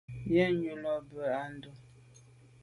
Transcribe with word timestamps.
Yen 0.33 0.55
ju 0.63 0.73
là 0.83 0.93
be 1.09 1.21
à 1.41 1.43
ndù. 1.53 1.71